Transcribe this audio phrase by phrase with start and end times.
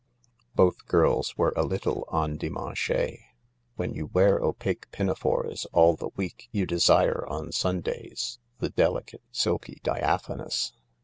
[0.55, 3.19] Both girls were a little endimanchees:
[3.75, 9.79] when you wear opaque pinafores all the week you desire on Sundays the delicate silky
[9.83, 10.73] diaphanous.